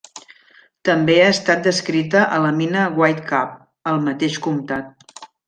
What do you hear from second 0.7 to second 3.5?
També ha estat descrita a la mina White